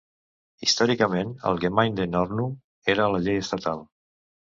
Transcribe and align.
Històricament, 0.67 1.33
el 1.49 1.59
Gemeindeordnung 1.63 2.55
era 2.95 3.07
la 3.17 3.21
llei 3.29 3.39
estatal. 3.43 3.85